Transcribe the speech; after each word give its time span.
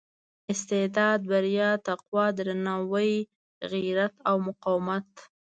استعداد 0.53 1.19
بریا 1.31 1.69
تقوا 1.87 2.25
درناوي 2.37 3.13
غیرت 3.71 4.13
او 4.29 4.35
مقاومت. 4.47 5.09